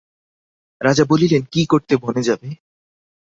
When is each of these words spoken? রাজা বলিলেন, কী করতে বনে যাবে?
রাজা 0.81 1.03
বলিলেন, 1.05 1.41
কী 1.51 1.61
করতে 1.65 1.93
বনে 1.97 2.23
যাবে? 2.23 2.49